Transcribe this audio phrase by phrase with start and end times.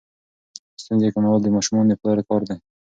[0.83, 2.57] ستونزې کمول د ماشومانو د پلار کار دی.